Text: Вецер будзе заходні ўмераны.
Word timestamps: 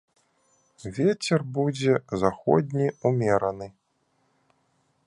Вецер 0.97 1.39
будзе 1.57 1.93
заходні 2.25 2.87
ўмераны. 3.13 3.67